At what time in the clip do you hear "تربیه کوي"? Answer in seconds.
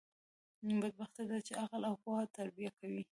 2.37-3.01